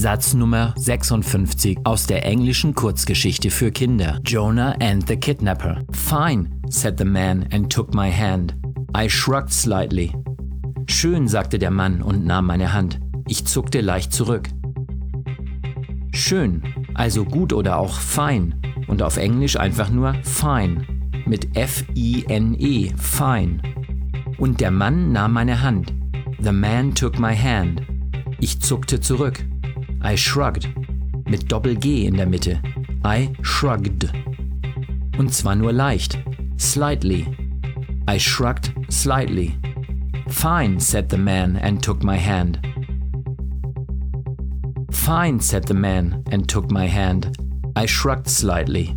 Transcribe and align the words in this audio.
Satz 0.00 0.32
Nummer 0.32 0.72
56 0.78 1.80
aus 1.84 2.06
der 2.06 2.24
englischen 2.24 2.74
Kurzgeschichte 2.74 3.50
für 3.50 3.70
Kinder. 3.70 4.18
Jonah 4.24 4.74
and 4.80 5.06
the 5.06 5.14
Kidnapper. 5.14 5.82
Fine, 5.92 6.48
said 6.70 6.96
the 6.96 7.04
man 7.04 7.46
and 7.52 7.70
took 7.70 7.92
my 7.92 8.10
hand. 8.10 8.54
I 8.96 9.10
shrugged 9.10 9.52
slightly. 9.52 10.10
Schön, 10.86 11.28
sagte 11.28 11.58
der 11.58 11.70
Mann 11.70 12.00
und 12.00 12.24
nahm 12.24 12.46
meine 12.46 12.72
Hand. 12.72 12.98
Ich 13.28 13.44
zuckte 13.44 13.82
leicht 13.82 14.14
zurück. 14.14 14.48
Schön, 16.14 16.62
also 16.94 17.26
gut 17.26 17.52
oder 17.52 17.78
auch 17.78 18.00
fein 18.00 18.54
und 18.86 19.02
auf 19.02 19.18
Englisch 19.18 19.58
einfach 19.58 19.90
nur 19.90 20.14
fine 20.22 20.86
mit 21.26 21.54
F-I-N-E, 21.58 22.94
fine. 22.96 23.60
Und 24.38 24.62
der 24.62 24.70
Mann 24.70 25.12
nahm 25.12 25.34
meine 25.34 25.60
Hand. 25.60 25.92
The 26.40 26.52
man 26.52 26.94
took 26.94 27.18
my 27.18 27.36
hand. 27.36 27.82
Ich 28.40 28.62
zuckte 28.62 28.98
zurück. 28.98 29.44
I 30.02 30.16
shrugged. 30.16 30.68
Mit 31.26 31.50
Doppel-G 31.50 32.06
in 32.06 32.16
der 32.16 32.26
Mitte. 32.26 32.60
I 33.04 33.30
shrugged. 33.42 34.10
Und 35.18 35.32
zwar 35.32 35.54
nur 35.54 35.72
leicht. 35.72 36.18
Slightly. 36.56 37.26
I 38.08 38.18
shrugged 38.18 38.72
slightly. 38.88 39.54
Fine, 40.28 40.80
said 40.80 41.08
the 41.08 41.18
man 41.18 41.56
and 41.56 41.82
took 41.82 42.02
my 42.02 42.16
hand. 42.16 42.58
Fine, 44.90 45.40
said 45.40 45.64
the 45.66 45.74
man 45.74 46.22
and 46.30 46.48
took 46.48 46.70
my 46.70 46.86
hand. 46.86 47.36
I 47.76 47.86
shrugged 47.86 48.28
slightly. 48.28 48.96